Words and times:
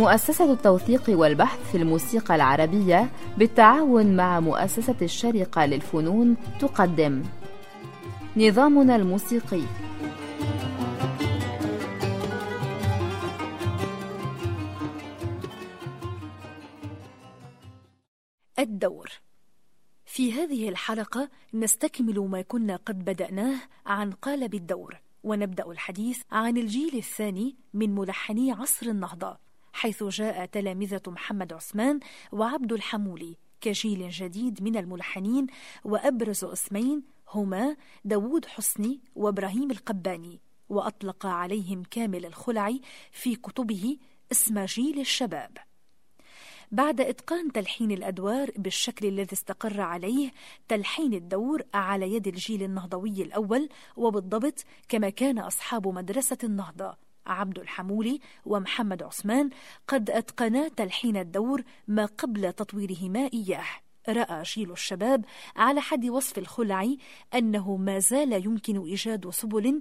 مؤسسة 0.00 0.52
التوثيق 0.52 1.02
والبحث 1.08 1.70
في 1.70 1.76
الموسيقى 1.76 2.34
العربية 2.34 3.10
بالتعاون 3.38 4.16
مع 4.16 4.40
مؤسسة 4.40 4.96
الشرقة 5.02 5.66
للفنون 5.66 6.36
تقدم. 6.60 7.22
نظامنا 8.36 8.96
الموسيقي. 8.96 9.62
الدور. 18.58 19.10
في 20.04 20.32
هذه 20.32 20.68
الحلقة 20.68 21.28
نستكمل 21.54 22.18
ما 22.18 22.42
كنا 22.42 22.76
قد 22.76 23.04
بدأناه 23.04 23.56
عن 23.86 24.10
قالب 24.12 24.54
الدور 24.54 25.00
ونبدأ 25.22 25.70
الحديث 25.70 26.20
عن 26.30 26.56
الجيل 26.56 26.96
الثاني 26.96 27.56
من 27.74 27.94
ملحني 27.94 28.52
عصر 28.52 28.86
النهضة. 28.86 29.49
حيث 29.72 30.04
جاء 30.04 30.46
تلامذة 30.46 31.02
محمد 31.06 31.52
عثمان 31.52 32.00
وعبد 32.32 32.72
الحمولي 32.72 33.36
كجيل 33.60 34.10
جديد 34.10 34.62
من 34.62 34.76
الملحنين 34.76 35.46
وأبرز 35.84 36.44
اسمين 36.44 37.02
هما 37.28 37.76
داوود 38.04 38.46
حسني 38.46 39.00
وإبراهيم 39.14 39.70
القباني 39.70 40.40
وأطلق 40.68 41.26
عليهم 41.26 41.82
كامل 41.90 42.26
الخلعي 42.26 42.80
في 43.10 43.36
كتبه 43.36 43.96
اسم 44.32 44.64
جيل 44.64 45.00
الشباب. 45.00 45.58
بعد 46.72 47.00
إتقان 47.00 47.52
تلحين 47.52 47.90
الأدوار 47.90 48.50
بالشكل 48.56 49.06
الذي 49.06 49.32
استقر 49.32 49.80
عليه 49.80 50.30
تلحين 50.68 51.14
الدور 51.14 51.62
على 51.74 52.14
يد 52.14 52.26
الجيل 52.26 52.62
النهضوي 52.62 53.22
الأول 53.22 53.68
وبالضبط 53.96 54.64
كما 54.88 55.10
كان 55.10 55.38
أصحاب 55.38 55.88
مدرسة 55.88 56.38
النهضة. 56.44 57.09
عبد 57.26 57.58
الحمولي 57.58 58.20
ومحمد 58.46 59.02
عثمان 59.02 59.50
قد 59.88 60.10
أتقنا 60.10 60.68
تلحين 60.68 61.16
الدور 61.16 61.62
ما 61.88 62.06
قبل 62.06 62.52
تطويرهما 62.52 63.30
إياه. 63.34 63.66
رأى 64.08 64.42
جيل 64.42 64.72
الشباب 64.72 65.24
على 65.56 65.80
حد 65.80 66.06
وصف 66.06 66.38
الخلعي 66.38 66.98
أنه 67.34 67.76
ما 67.76 67.98
زال 67.98 68.32
يمكن 68.46 68.84
إيجاد 68.84 69.30
سبل 69.30 69.80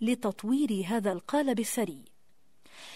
لتطوير 0.00 0.84
هذا 0.86 1.12
القالب 1.12 1.60
الثري. 1.60 2.04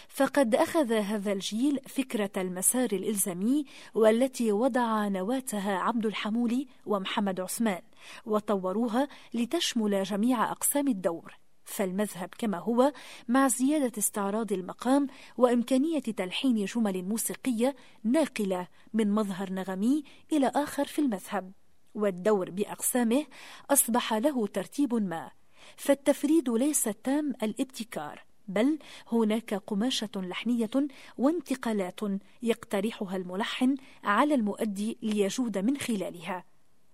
فقد 0.08 0.54
أخذ 0.54 0.92
هذا 0.92 1.32
الجيل 1.32 1.80
فكرة 1.88 2.30
المسار 2.36 2.88
الإلزامي 2.92 3.64
والتي 3.94 4.52
وضع 4.52 5.08
نواتها 5.08 5.76
عبد 5.78 6.06
الحمولي 6.06 6.66
ومحمد 6.86 7.40
عثمان 7.40 7.82
وطوروها 8.26 9.08
لتشمل 9.34 10.02
جميع 10.02 10.52
أقسام 10.52 10.88
الدور. 10.88 11.41
فالمذهب 11.72 12.28
كما 12.38 12.58
هو 12.58 12.92
مع 13.28 13.48
زيادة 13.48 13.92
استعراض 13.98 14.52
المقام 14.52 15.06
وإمكانية 15.36 16.00
تلحين 16.00 16.64
جمل 16.64 17.02
موسيقية 17.02 17.76
ناقلة 18.04 18.68
من 18.92 19.12
مظهر 19.12 19.52
نغمي 19.52 20.04
إلى 20.32 20.52
آخر 20.54 20.84
في 20.84 20.98
المذهب. 20.98 21.52
والدور 21.94 22.50
بأقسامه 22.50 23.26
أصبح 23.70 24.14
له 24.14 24.46
ترتيب 24.46 24.94
ما 24.94 25.30
فالتفريد 25.76 26.50
ليس 26.50 26.82
تام 26.82 27.32
الابتكار 27.42 28.24
بل 28.48 28.78
هناك 29.12 29.54
قماشة 29.54 30.10
لحنية 30.16 30.70
وانتقالات 31.18 32.00
يقترحها 32.42 33.16
الملحن 33.16 33.76
على 34.04 34.34
المؤدي 34.34 34.98
ليجود 35.02 35.58
من 35.58 35.76
خلالها 35.76 36.44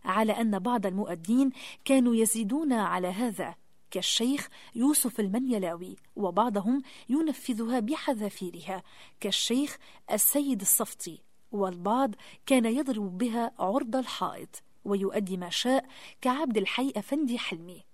على 0.05 0.33
أن 0.33 0.59
بعض 0.59 0.87
المؤدين 0.87 1.51
كانوا 1.84 2.15
يزيدون 2.15 2.73
على 2.73 3.09
هذا. 3.09 3.55
كالشيخ 3.91 4.48
يوسف 4.75 5.20
المنيلاوي 5.20 5.97
وبعضهم 6.17 6.83
ينفذها 7.08 7.81
بحذافيرها 7.81 8.83
كالشيخ 9.20 9.78
السيد 10.12 10.60
الصفتي 10.60 11.22
والبعض 11.53 12.15
كان 12.47 12.65
يضرب 12.65 13.19
بها 13.19 13.53
عرض 13.59 13.97
الحائط 13.97 14.62
ويؤدي 14.84 15.37
ما 15.37 15.50
شاء 15.50 15.84
كعبد 16.21 16.56
الحي 16.56 16.93
أفندي 16.97 17.38
حلمي. 17.38 17.84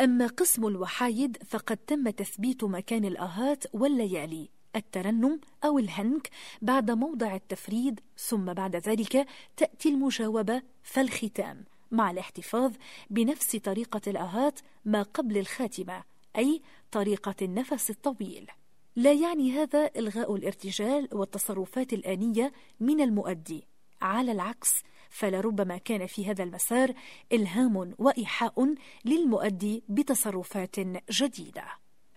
أما 0.00 0.26
قسم 0.26 0.66
الوحايد 0.66 1.42
فقد 1.42 1.76
تم 1.76 2.10
تثبيت 2.10 2.64
مكان 2.64 3.04
الآهات 3.04 3.64
والليالي 3.72 4.48
الترنم 4.76 5.40
أو 5.64 5.78
الهنك 5.78 6.30
بعد 6.62 6.90
موضع 6.90 7.34
التفريد 7.34 8.00
ثم 8.18 8.44
بعد 8.52 8.76
ذلك 8.76 9.26
تأتي 9.56 9.88
المجاوبة 9.88 10.62
فالختام. 10.82 11.64
مع 11.90 12.10
الاحتفاظ 12.10 12.72
بنفس 13.10 13.56
طريقة 13.56 14.00
الآهات 14.06 14.60
ما 14.84 15.02
قبل 15.02 15.38
الخاتمة 15.38 16.04
أي 16.36 16.62
طريقة 16.90 17.34
النفس 17.42 17.90
الطويل. 17.90 18.50
لا 18.96 19.12
يعني 19.12 19.52
هذا 19.52 19.90
إلغاء 19.96 20.34
الارتجال 20.34 21.08
والتصرفات 21.12 21.92
الآنية 21.92 22.52
من 22.80 23.00
المؤدي. 23.00 23.66
على 24.02 24.32
العكس 24.32 24.82
فلربما 25.10 25.76
كان 25.76 26.06
في 26.06 26.26
هذا 26.26 26.44
المسار 26.44 26.94
إلهام 27.32 27.94
وإيحاء 27.98 28.74
للمؤدي 29.04 29.82
بتصرفات 29.88 30.76
جديدة. 31.10 31.64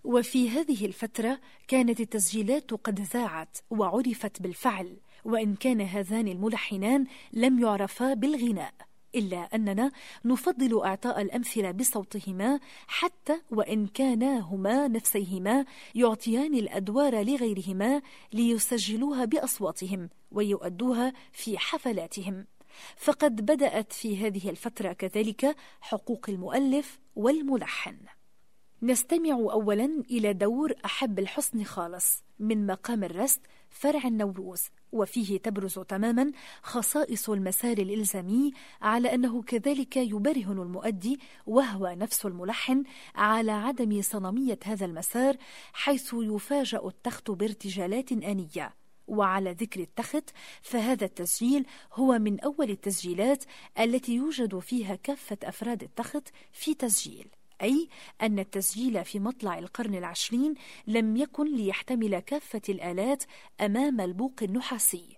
وفي 0.03 0.49
هذه 0.49 0.85
الفترة 0.85 1.39
كانت 1.67 1.99
التسجيلات 1.99 2.73
قد 2.73 2.99
ذاعت 2.99 3.57
وعرفت 3.69 4.41
بالفعل 4.41 4.97
وإن 5.25 5.55
كان 5.55 5.81
هذان 5.81 6.27
الملحنان 6.27 7.05
لم 7.33 7.59
يعرفا 7.59 8.13
بالغناء. 8.13 8.73
إلا 9.15 9.37
أننا 9.37 9.91
نفضل 10.25 10.81
إعطاء 10.81 11.21
الأمثلة 11.21 11.71
بصوتهما 11.71 12.59
حتى 12.87 13.41
وإن 13.51 13.87
كانا 13.87 14.39
هما 14.39 14.87
نفسيهما 14.87 15.65
يعطيان 15.95 16.53
الأدوار 16.53 17.23
لغيرهما 17.23 18.01
ليسجلوها 18.33 19.25
بأصواتهم 19.25 20.09
ويؤدوها 20.31 21.13
في 21.31 21.57
حفلاتهم. 21.57 22.45
فقد 22.97 23.45
بدأت 23.45 23.93
في 23.93 24.27
هذه 24.27 24.49
الفترة 24.49 24.93
كذلك 24.93 25.55
حقوق 25.81 26.29
المؤلف 26.29 26.99
والملحن. 27.15 27.97
نستمع 28.81 29.31
أولا 29.31 30.03
إلى 30.11 30.33
دور 30.33 30.73
أحب 30.85 31.19
الحسن 31.19 31.63
خالص 31.63 32.23
من 32.39 32.67
مقام 32.67 33.03
الرست 33.03 33.41
فرع 33.69 34.07
النوروز 34.07 34.61
وفيه 34.91 35.37
تبرز 35.37 35.79
تماما 35.79 36.31
خصائص 36.61 37.29
المسار 37.29 37.77
الإلزامي 37.77 38.51
على 38.81 39.13
أنه 39.13 39.41
كذلك 39.41 39.97
يبرهن 39.97 40.61
المؤدي 40.61 41.19
وهو 41.45 41.95
نفس 41.97 42.25
الملحن 42.25 42.83
على 43.15 43.51
عدم 43.51 44.01
صنمية 44.01 44.59
هذا 44.63 44.85
المسار 44.85 45.37
حيث 45.73 46.15
يفاجأ 46.19 46.81
التخت 46.87 47.31
بارتجالات 47.31 48.11
آنية. 48.11 48.75
وعلى 49.07 49.51
ذكر 49.51 49.79
التخت 49.79 50.29
فهذا 50.61 51.05
التسجيل 51.05 51.65
هو 51.93 52.19
من 52.19 52.39
أول 52.39 52.69
التسجيلات 52.69 53.43
التي 53.79 54.15
يوجد 54.15 54.59
فيها 54.59 54.95
كافة 54.95 55.37
أفراد 55.43 55.83
التخت 55.83 56.29
في 56.51 56.73
تسجيل. 56.73 57.27
أي 57.61 57.89
أن 58.21 58.39
التسجيل 58.39 59.05
في 59.05 59.19
مطلع 59.19 59.59
القرن 59.59 59.95
العشرين 59.95 60.53
لم 60.87 61.17
يكن 61.17 61.55
ليحتمل 61.55 62.19
كافة 62.19 62.61
الآلات 62.69 63.23
أمام 63.61 64.01
البوق 64.01 64.33
النحاسي. 64.41 65.17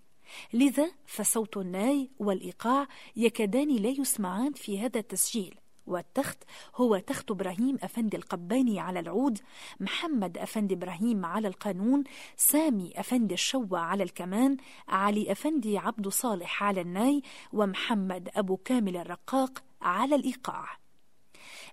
لذا 0.53 0.91
فصوت 1.05 1.57
الناي 1.57 2.09
والإيقاع 2.19 2.87
يكادان 3.15 3.75
لا 3.75 3.89
يسمعان 3.89 4.53
في 4.53 4.79
هذا 4.79 4.99
التسجيل 4.99 5.55
والتخت 5.87 6.43
هو 6.75 6.97
تخت 6.97 7.31
إبراهيم 7.31 7.77
أفندي 7.83 8.17
القباني 8.17 8.79
على 8.79 8.99
العود 8.99 9.39
محمد 9.79 10.37
أفندي 10.37 10.73
إبراهيم 10.73 11.25
على 11.25 11.47
القانون 11.47 12.03
سامي 12.37 12.93
أفندي 12.95 13.33
الشوى 13.33 13.79
على 13.79 14.03
الكمان 14.03 14.57
علي 14.87 15.31
أفندي 15.31 15.77
عبد 15.77 16.07
صالح 16.07 16.63
على 16.63 16.81
الناي 16.81 17.21
ومحمد 17.53 18.29
أبو 18.35 18.57
كامل 18.57 18.97
الرقاق 18.97 19.63
على 19.81 20.15
الإيقاع. 20.15 20.80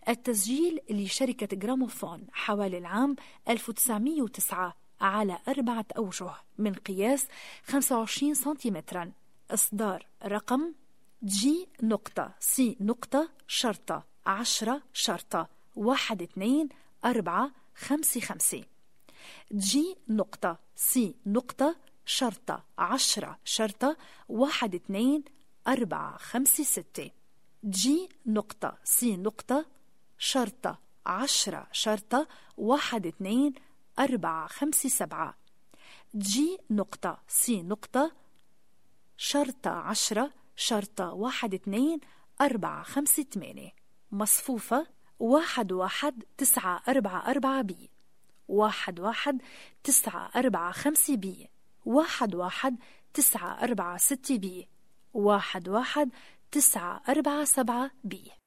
التسجيل 0.09 0.81
لشركة 0.91 1.57
جراموفون 1.57 2.27
حوالي 2.33 2.79
العام 2.79 3.17
1909 3.49 4.77
على 5.01 5.39
أربعة 5.49 5.87
أوجه 5.97 6.31
من 6.59 6.75
قياس 6.75 7.27
25 7.65 8.35
سنتيمترا. 8.35 9.13
إصدار 9.51 10.07
رقم 10.25 10.73
G 11.25 11.69
نقطة 11.83 12.35
C 12.41 12.77
نقطة 12.81 13.31
شرطة 13.47 14.07
عشرة 14.27 14.83
شرطة 14.93 15.49
واحد 15.77 16.23
اثنين 16.23 16.69
أربعة 17.05 17.51
خمسة 17.75 18.21
خمسة. 18.21 18.65
G 19.53 19.97
نقطة 20.09 20.59
C 20.77 21.15
نقطة 21.27 21.77
شرطة 22.07 22.65
عشرة 22.79 23.39
شرطة 23.45 23.97
واحد 24.29 24.75
اثنين 24.75 25.25
أربعة 25.69 26.17
خمسة 26.17 26.65
ستة. 26.65 27.11
G 27.65 28.09
نقطة 28.27 28.79
C 28.85 29.17
نقطة 29.17 29.78
شرطة 30.19 30.79
عشرة 31.07 31.67
شرطة 31.73 32.29
واحد 32.57 33.07
اثنين 33.07 33.55
أربعة 33.99 34.47
خمسة 34.47 34.89
سبعة. 34.89 35.39
G 36.15 36.59
نقطة 36.71 37.19
C 37.29 37.63
نقطة 37.63 38.13
شرطة 39.17 39.71
عشرة 39.71 40.31
شرطة 40.57 41.13
واحد 41.13 41.55
اثنين 41.55 42.01
أربعة 42.41 42.83
خمسة 42.83 43.23
ثمانية 43.23 43.71
مصفوفة 44.13 44.87
واحد 45.19 45.73
واحد 45.73 46.25
تسعة 46.39 46.83
أربعة 46.89 47.31
أربعة 47.31 47.63
B. 47.63 47.91
واحد 48.49 49.01
واحد 49.01 49.43
تسعة 49.85 50.31
أربعة 50.37 50.73
خمسة 50.73 51.17
B. 51.17 51.49
واحد 51.85 52.35
واحد 52.35 52.77
تسعة 53.15 53.63
أربعة 53.63 53.97
ستة 53.97 54.39
B. 54.39 54.69
واحد 55.15 55.69
واحد 55.69 56.11
تسعة 56.51 57.03
أربعة 57.09 57.45
سبعة 57.45 57.91
B. 58.05 58.38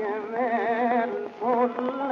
yemen 0.00 1.10
olur. 1.40 2.09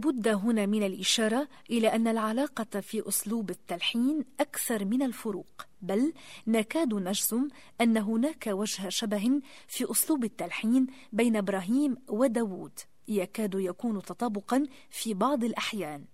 بد 0.00 0.28
هنا 0.28 0.66
من 0.66 0.82
الإشارة 0.82 1.48
إلى 1.70 1.88
أن 1.88 2.08
العلاقة 2.08 2.80
في 2.80 3.08
أسلوب 3.08 3.50
التلحين 3.50 4.24
أكثر 4.40 4.84
من 4.84 5.02
الفروق 5.02 5.66
بل 5.82 6.12
نكاد 6.46 6.94
نجزم 6.94 7.48
أن 7.80 7.96
هناك 7.96 8.46
وجه 8.46 8.88
شبه 8.88 9.40
في 9.68 9.90
أسلوب 9.90 10.24
التلحين 10.24 10.86
بين 11.12 11.36
إبراهيم 11.36 11.96
وداود 12.08 12.72
يكاد 13.08 13.54
يكون 13.54 14.02
تطابقا 14.02 14.66
في 14.90 15.14
بعض 15.14 15.44
الأحيان 15.44 16.04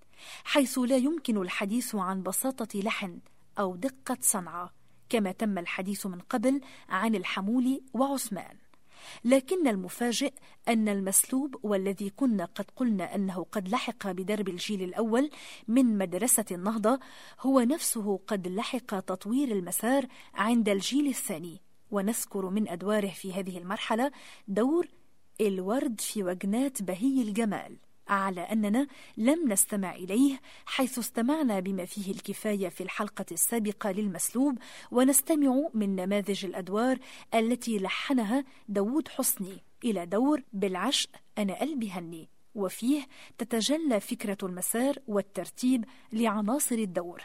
حيث 0.44 0.79
لا 0.79 0.96
يمكن 0.96 1.37
الحديث 1.42 1.94
عن 1.94 2.22
بساطة 2.22 2.81
لحن 2.81 3.18
أو 3.59 3.77
دقة 3.77 4.18
صنعة 4.20 4.72
كما 5.09 5.33
تم 5.33 5.59
الحديث 5.59 6.07
من 6.07 6.18
قبل 6.18 6.61
عن 6.88 7.14
الحمول 7.14 7.83
وعثمان. 7.94 8.57
لكن 9.25 9.69
المفاجئ 9.69 10.33
أن 10.69 10.88
المسلوب 10.88 11.57
والذي 11.62 12.11
كنا 12.11 12.45
قد 12.45 12.64
قلنا 12.77 13.14
أنه 13.14 13.47
قد 13.53 13.69
لحق 13.69 14.11
بدرب 14.11 14.49
الجيل 14.49 14.83
الأول 14.83 15.31
من 15.69 15.99
مدرسة 15.99 16.45
النهضة 16.51 16.99
هو 17.40 17.61
نفسه 17.61 18.21
قد 18.27 18.49
لحق 18.49 19.01
تطوير 19.01 19.53
المسار 19.53 20.07
عند 20.35 20.69
الجيل 20.69 21.07
الثاني. 21.07 21.61
ونذكر 21.90 22.51
من 22.51 22.69
أدواره 22.69 23.09
في 23.11 23.33
هذه 23.33 23.59
المرحلة 23.59 24.12
دور 24.49 24.87
الورد 25.40 26.01
في 26.01 26.23
وجنات 26.23 26.83
بهي 26.83 27.23
الجمال. 27.23 27.77
على 28.09 28.40
أننا 28.40 28.87
لم 29.16 29.53
نستمع 29.53 29.95
إليه 29.95 30.40
حيث 30.66 30.99
استمعنا 30.99 31.61
بما 31.61 31.85
فيه 31.85 32.11
الكفاية 32.12 32.69
في 32.69 32.83
الحلقة 32.83 33.27
السابقة 33.33 33.90
للمسلوب 33.90 34.59
ونستمع 34.90 35.69
من 35.75 35.97
نماذج 35.97 36.45
الأدوار 36.45 36.99
التي 37.35 37.79
لحنها 37.79 38.45
داود 38.69 39.09
حسني 39.09 39.62
إلى 39.85 40.07
دور 40.07 40.42
بالعشق 40.53 41.11
أنا 41.38 41.61
قلبي 41.61 41.90
هني. 41.90 42.29
وفيه 42.55 43.07
تتجلى 43.38 44.01
فكرة 44.01 44.38
المسار 44.42 44.99
والترتيب 45.07 45.85
لعناصر 46.12 46.75
الدور. 46.75 47.23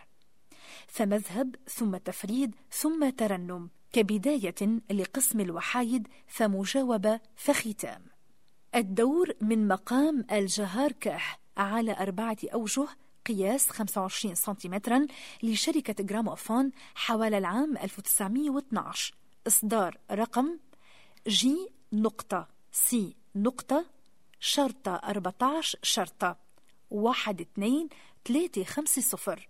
فمذهب 0.87 1.55
ثم 1.67 1.97
تفريد 1.97 2.55
ثم 2.71 3.09
ترنم 3.09 3.69
كبداية 3.93 4.81
لقسم 4.91 5.39
الوحايد 5.39 6.07
فمجاوبة 6.27 7.19
فختام. 7.35 8.01
الدور 8.75 9.33
من 9.41 9.67
مقام 9.67 10.25
الجهاركه 10.31 11.19
على 11.57 11.97
أربعة 11.99 12.37
أوجه 12.53 12.87
قياس 13.25 13.69
25 13.69 14.35
سنتيمترا 14.35 15.07
لشركة 15.43 16.03
جراموفون 16.03 16.71
حوالي 16.95 17.37
العام 17.37 17.77
1912 17.77 19.13
إصدار 19.47 19.97
رقم 20.11 20.59
G 21.27 21.69
نقطة 21.93 22.47
C 22.71 23.15
نقطة 23.35 23.85
شرطة 24.39 24.95
14 24.95 25.79
شرطة. 25.83 26.37
واحد 26.89 27.41
اثنين 27.41 27.89
ثلاثة 28.25 28.63
خمسة 28.63 29.01
صفر. 29.01 29.49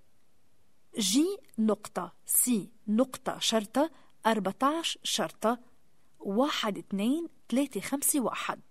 G 0.97 1.37
نقطة 1.59 2.13
C 2.25 2.69
نقطة 2.87 3.39
شرطة 3.39 3.91
14 4.25 4.99
شرطة. 5.03 5.59
واحد 6.19 6.77
اثنين 6.77 7.27
ثلاثة 7.49 7.81
خمسة 7.81 8.19
واحد. 8.19 8.61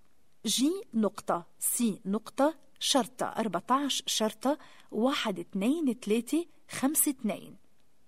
G 0.46 0.72
نقطة 0.94 1.46
C 1.58 2.00
نقطة 2.06 2.54
شرطة 2.78 3.26
14 3.26 4.04
شرطة 4.06 4.58
واحد 4.90 5.38
اتنين 5.38 6.00
تلاتة 6.00 6.46
خمسة 6.70 7.10
اتنين 7.10 7.56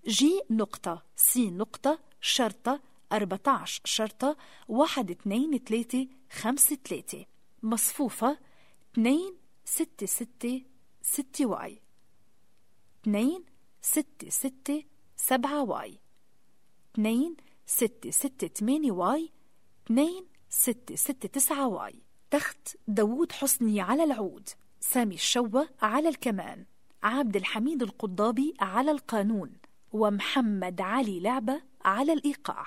G 0.07 0.41
نقطة 0.51 1.03
C 1.17 1.51
نقطة 1.51 1.99
شرطة 2.21 2.81
14 3.13 3.81
شرطة 3.85 4.37
واحد 4.69 5.11
اتنين 5.11 5.65
تلاتة 5.65 6.09
خمسة 6.31 6.79
تلاتة 6.85 7.27
مصفوفة 7.63 8.39
اتنين 8.93 9.35
ستة 9.65 10.07
ستة 10.07 10.63
ستة 11.03 11.47
Y. 11.47 11.83
اتنين 13.03 13.45
ستة 13.83 14.29
ستة 14.29 14.85
سبعة 15.17 15.63
Y. 15.63 15.99
اتنين 16.93 17.37
ستة 17.67 18.11
ستة 18.11 18.47
تمانية 18.47 18.93
Y. 18.93 19.33
اتنين 19.85 20.27
ستة 20.49 20.95
ستة 20.95 21.29
تسعة 21.29 21.69
Y. 21.69 22.03
تخت 22.33 22.77
داوود 22.89 23.33
حسني 23.33 23.81
على 23.81 24.05
العود 24.05 24.49
سامي 24.81 25.15
الشوة 25.15 25.69
على 25.83 26.09
الكمان 26.09 26.65
عبد 27.03 27.37
الحميد 27.37 27.83
القضابي 27.83 28.55
على 28.61 28.91
القانون 28.91 29.53
ومحمد 29.93 30.81
علي 30.81 31.21
لعبة 31.21 31.63
على 31.85 32.13
الإيقاع. 32.13 32.67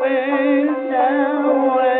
way 0.00 0.64
down. 0.90 1.93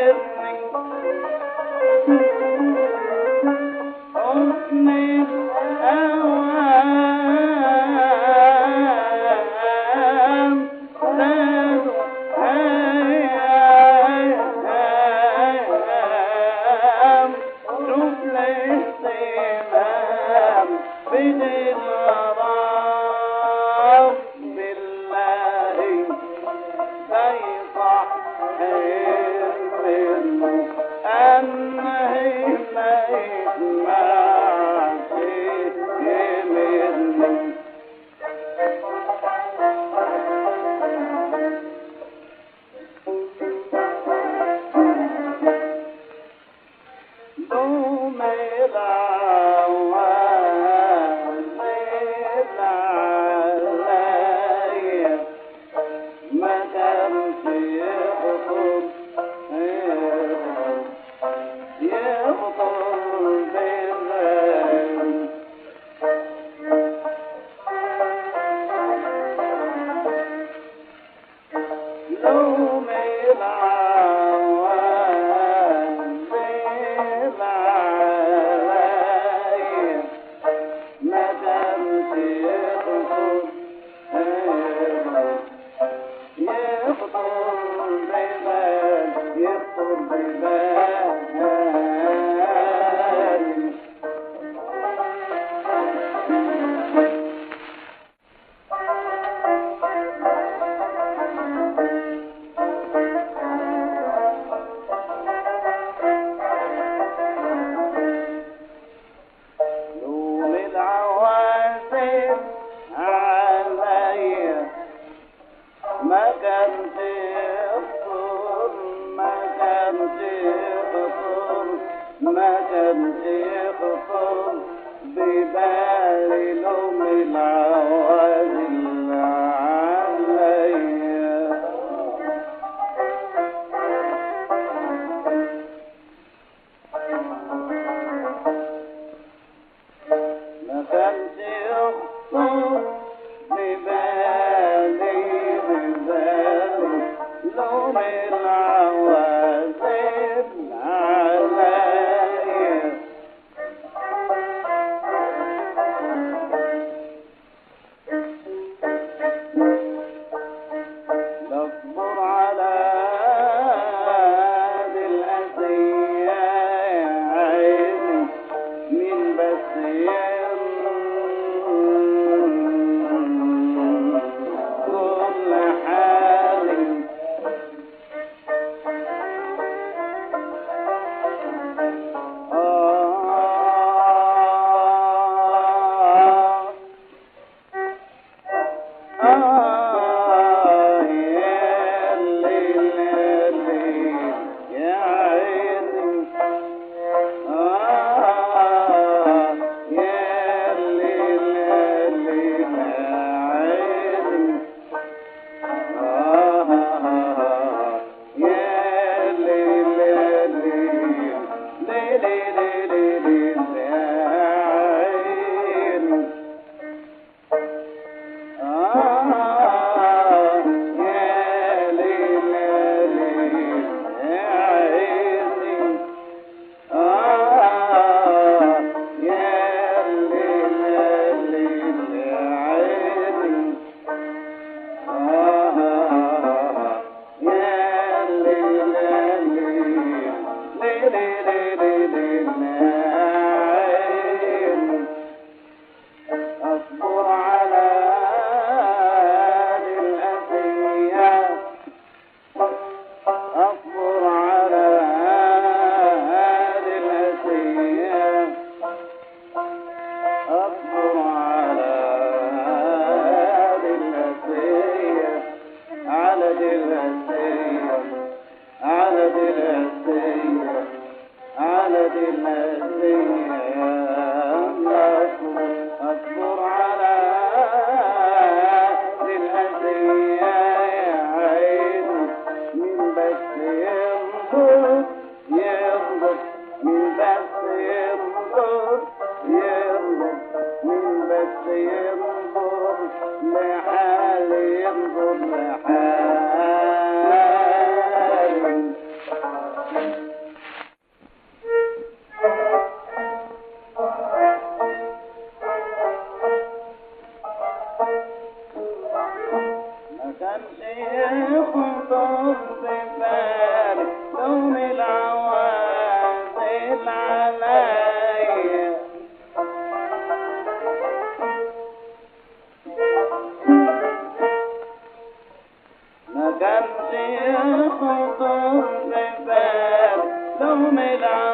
mera 330.90 331.53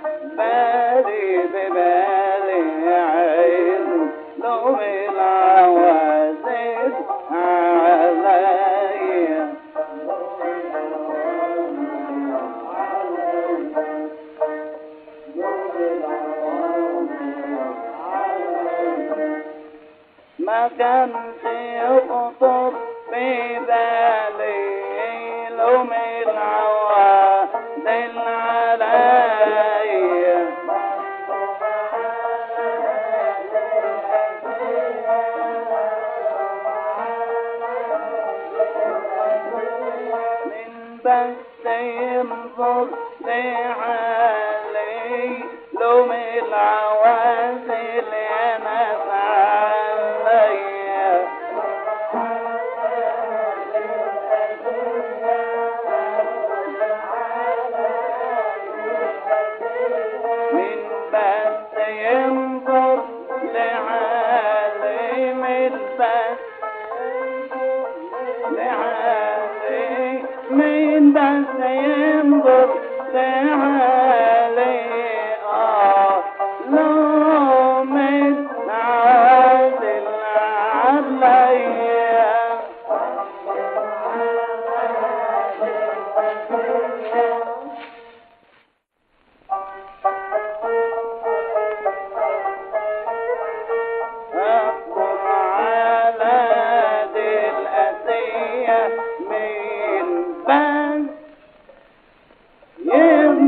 بس 41.05 41.65
ينظر 41.65 42.87
لعالم. 43.21 44.50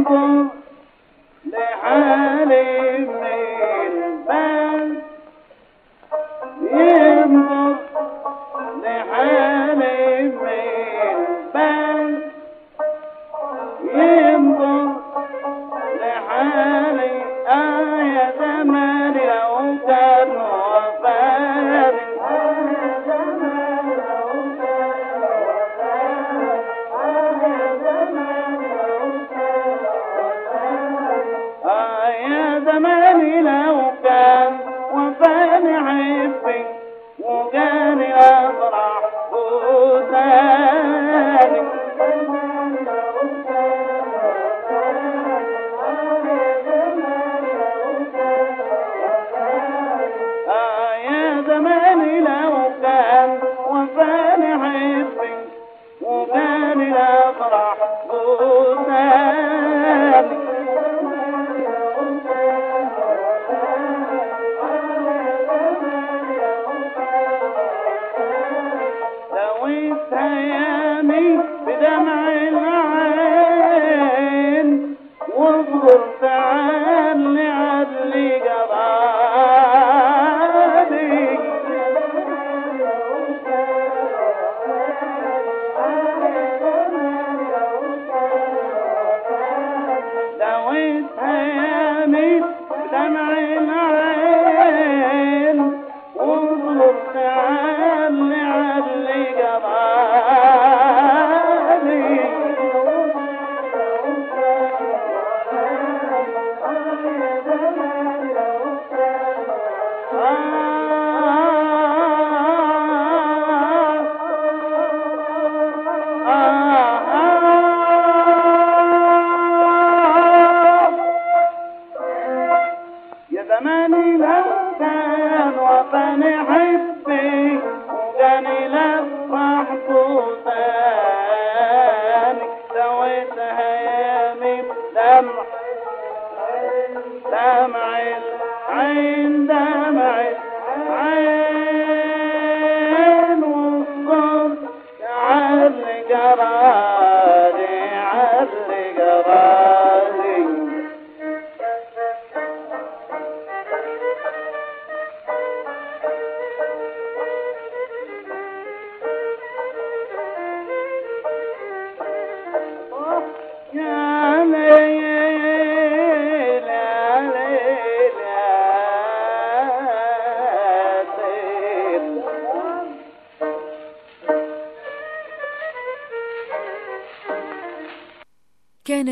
down. 0.01 0.62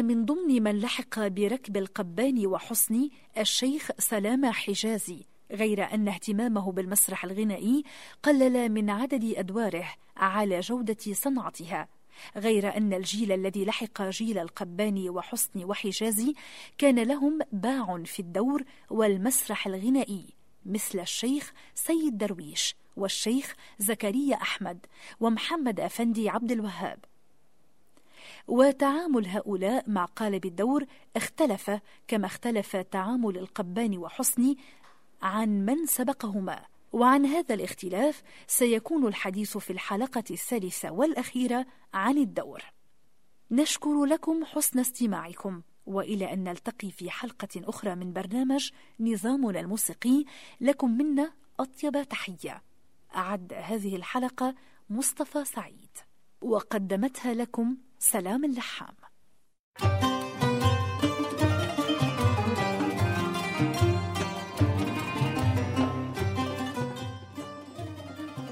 من 0.02 0.26
ضمن 0.26 0.64
من 0.64 0.80
لحق 0.80 1.28
بركب 1.28 1.78
القباني 1.78 2.48
وحسني 2.48 3.12
الشيخ 3.38 3.90
سلامة 3.98 4.52
حجازي 4.52 5.26
غير 5.52 5.94
أن 5.94 6.08
اهتمامه 6.08 6.72
بالمسرح 6.72 7.26
الغنائي 7.26 7.84
قلل 8.24 8.70
من 8.70 8.90
عدد 8.90 9.34
أدواره 9.38 9.88
على 10.18 10.60
جودة 10.60 10.98
صنعتها 11.12 11.88
غير 12.38 12.78
أن 12.78 12.94
الجيل 12.94 13.32
الذي 13.32 13.66
لحق 13.66 14.02
جيل 14.02 14.38
القباني 14.38 15.10
وحسني 15.10 15.66
وحجازي 15.66 16.34
كان 16.78 17.00
لهم 17.00 17.40
باع 17.52 18.04
في 18.06 18.20
الدور 18.20 18.64
والمسرح 18.90 19.68
الغنائي 19.68 20.26
مثل 20.66 21.00
الشيخ 21.00 21.54
سيد 21.76 22.18
درويش 22.18 22.76
والشيخ 22.96 23.56
زكريا 23.80 24.36
أحمد 24.36 24.86
ومحمد 25.20 25.80
أفندي 25.80 26.30
عبد 26.30 26.52
الوهاب. 26.52 27.06
وتعامل 28.48 29.28
هؤلاء 29.28 29.90
مع 29.90 30.06
قالب 30.06 30.46
الدور 30.46 30.86
اختلف 31.16 31.72
كما 32.08 32.26
اختلف 32.26 32.76
تعامل 32.76 33.38
القباني 33.38 33.98
وحسني 33.98 34.58
عن 35.22 35.66
من 35.66 35.86
سبقهما. 35.86 36.66
وعن 36.92 37.26
هذا 37.26 37.56
الاختلاف 37.56 38.24
سيكون 38.48 39.08
الحديث 39.08 39.58
في 39.58 39.74
الحلقة 39.74 40.24
الثالثة 40.32 40.92
والأخيرة 40.92 41.66
عن 41.94 42.18
الدور. 42.18 42.64
نشكر 43.52 44.06
لكم 44.06 44.46
حسن 44.46 44.80
استماعكم 44.80 45.62
وإلى 45.86 46.34
أن 46.34 46.44
نلتقي 46.44 46.92
في 46.92 47.10
حلقة 47.10 47.50
أخرى 47.58 47.96
من 47.96 48.14
برنامج 48.14 48.72
نظامنا 49.00 49.60
الموسيقي. 49.60 50.26
لكم 50.62 50.98
منا 50.98 51.34
أطيب 51.60 52.04
تحية. 52.04 52.62
أعد 53.16 53.54
هذه 53.54 53.96
الحلقة 53.96 54.56
مصطفى 54.90 55.46
سعيد. 55.46 55.98
وقدمتها 56.42 57.34
لكم 57.34 57.78
سلام 58.04 58.46
اللحام. 58.46 58.96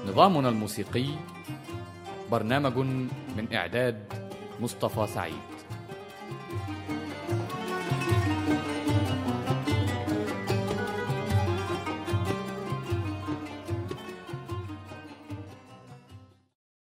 نظامنا 0.06 0.48
الموسيقي 0.48 1.06
برنامج 2.30 2.76
من 3.36 3.48
إعداد 3.52 4.12
مصطفى 4.60 5.06
سعيد. 5.06 5.49